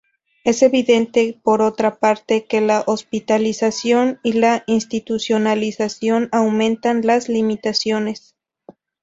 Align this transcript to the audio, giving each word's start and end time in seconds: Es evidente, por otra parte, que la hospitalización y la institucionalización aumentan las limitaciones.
Es 0.43 0.63
evidente, 0.63 1.39
por 1.43 1.61
otra 1.61 1.99
parte, 1.99 2.45
que 2.47 2.59
la 2.59 2.83
hospitalización 2.87 4.19
y 4.23 4.33
la 4.33 4.63
institucionalización 4.65 6.27
aumentan 6.31 7.01
las 7.05 7.29
limitaciones. 7.29 8.35